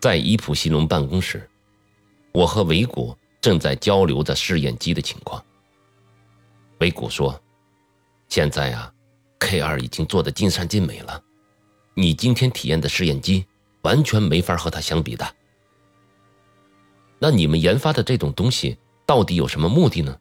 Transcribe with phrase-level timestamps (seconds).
[0.00, 1.46] 在伊普西龙办公室，
[2.32, 5.44] 我和维古正在交流着试验机的情况。
[6.78, 7.38] 维古说
[8.26, 8.90] ：“现在啊
[9.40, 11.22] ，K 二已经做得尽善尽美了，
[11.92, 13.44] 你今天体验的试验机
[13.82, 15.34] 完全没法和它相比的。
[17.18, 20.18] 那你们研发的这种东西到底有什么目的呢？”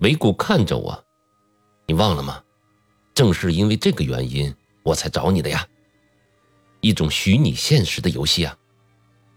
[0.00, 1.04] 维古看着我
[1.86, 2.42] ：“你忘了吗？
[3.12, 4.50] 正是因为这个原因，
[4.82, 5.68] 我才找你的呀。
[6.80, 8.56] 一种虚拟现实的游戏啊。”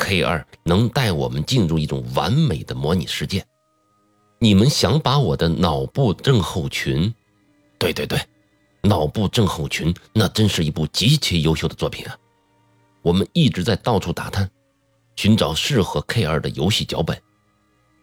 [0.00, 3.44] K 二能带我们进入一种完美的模拟世界。
[4.38, 7.12] 你们想把我的脑部症候群？
[7.78, 8.18] 对对对，
[8.82, 12.16] 脑部症候群，那真是一部极其优秀的作品啊！
[13.02, 14.50] 我们一直在到处打探，
[15.16, 17.20] 寻找适合 K 二的游戏脚本。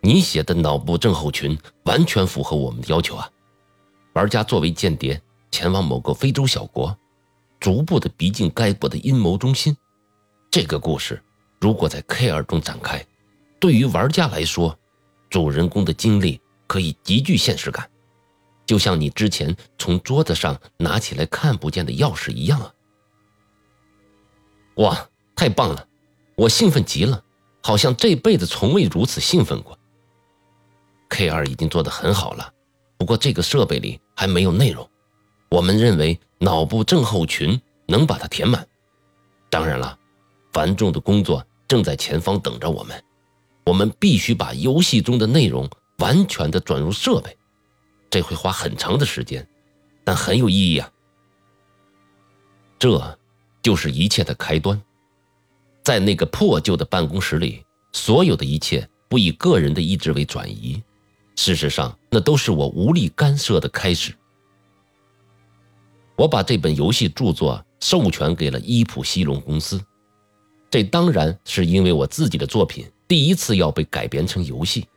[0.00, 3.30] 你写的脑部症候群完全符合我们的要求啊！
[4.14, 5.20] 玩家作为间谍，
[5.50, 6.96] 前往某个非洲小国，
[7.60, 9.76] 逐步的逼近该国的阴谋中心。
[10.50, 11.22] 这个故事。
[11.62, 13.06] 如果在 K 二中展开，
[13.60, 14.76] 对于玩家来说，
[15.30, 17.88] 主人公的经历可以极具现实感，
[18.66, 22.74] 就像你之前从桌子上拿起来看不见的钥匙一样啊！
[24.78, 25.86] 哇，太棒了，
[26.34, 27.22] 我兴奋极了，
[27.62, 29.78] 好像这辈子从未如此兴奋过。
[31.10, 32.52] K 二已经做得很好了，
[32.98, 34.90] 不过这个设备里还没有内容，
[35.48, 38.66] 我们认为脑部症候群能把它填满。
[39.48, 39.96] 当然了，
[40.52, 41.46] 繁重的工作。
[41.72, 43.02] 正在前方等着我们，
[43.64, 45.66] 我们必须把游戏中的内容
[46.00, 47.34] 完全的转入设备，
[48.10, 49.48] 这会花很长的时间，
[50.04, 50.92] 但很有意义啊！
[52.78, 53.18] 这
[53.62, 54.78] 就是一切的开端。
[55.82, 57.64] 在那个破旧的办公室里，
[57.94, 60.82] 所有的一切不以个人的意志为转移，
[61.36, 64.12] 事实上，那都是我无力干涉的开始。
[66.16, 69.82] 我把这本游戏著作授权给了伊普西龙公司。
[70.72, 74.88] 这当然是因为我自己的作品第一次要被改编成游戏，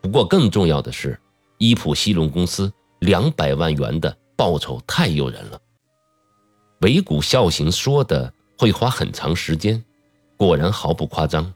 [0.00, 1.20] 不过更重要的是，
[1.58, 5.60] 伊普西龙公司两百万元的报酬太诱人了。
[6.80, 9.84] 尾谷孝行说的会花很长时间，
[10.38, 11.52] 果然毫不夸张。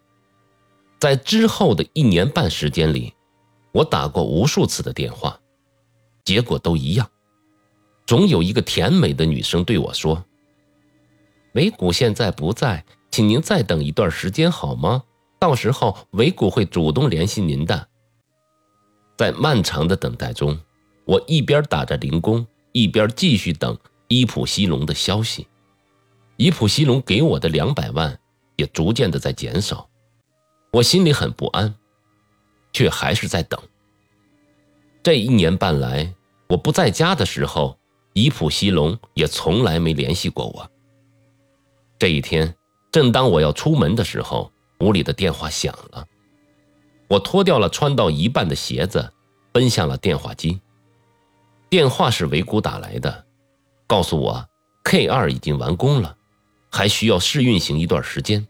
[1.00, 3.14] 在之后的一年半时间里，
[3.72, 5.40] 我打过无数次的电话，
[6.22, 7.10] 结果都一样，
[8.04, 10.22] 总有一个甜美的女生对我说
[11.56, 12.84] ：“尾谷现在不在。”
[13.14, 15.04] 请您再等一段时间好吗？
[15.38, 17.86] 到时候维谷会主动联系您的。
[19.16, 20.58] 在漫长的等待中，
[21.04, 25.46] 我一边打着零工，一边继续等伊普西龙的消息。
[26.38, 28.18] 伊普西龙给我的两百万
[28.56, 29.88] 也逐渐的在减少，
[30.72, 31.72] 我心里很不安，
[32.72, 33.60] 却还是在等。
[35.04, 36.12] 这一年半来，
[36.48, 37.78] 我不在家的时候，
[38.12, 40.68] 伊普西龙也从来没联系过我。
[41.96, 42.52] 这一天。
[42.94, 46.06] 正当我要出门的时候，屋里的电话响了。
[47.08, 49.12] 我脱掉了穿到一半的鞋子，
[49.50, 50.60] 奔向了电话机。
[51.68, 53.24] 电话是维谷打来的，
[53.88, 54.48] 告诉我
[54.84, 56.16] K 二已经完工了，
[56.70, 58.46] 还需要试运行一段时间，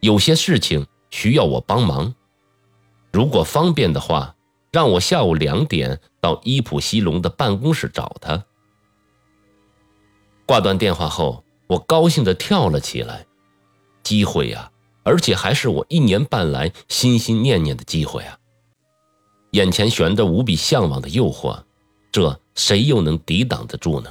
[0.00, 2.12] 有些事情需要我帮忙。
[3.12, 4.34] 如果方便的话，
[4.72, 8.44] 让我下午两点到伊普西龙的办公室找他。
[10.44, 13.24] 挂断电话后，我高兴地跳了起来。
[14.06, 14.70] 机会呀，
[15.02, 18.38] 而且还是我一年半来心心念念的机会啊！
[19.50, 21.60] 眼前悬着无比向往的诱惑，
[22.12, 24.08] 这谁又能抵挡得住呢？